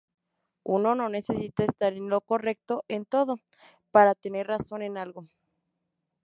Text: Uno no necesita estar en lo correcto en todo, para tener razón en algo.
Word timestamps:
Uno 0.65 0.95
no 0.95 1.09
necesita 1.09 1.63
estar 1.63 1.93
en 1.93 2.09
lo 2.09 2.21
correcto 2.21 2.83
en 2.87 3.05
todo, 3.05 3.37
para 3.91 4.15
tener 4.15 4.47
razón 4.47 4.81
en 4.81 4.97
algo. 4.97 5.27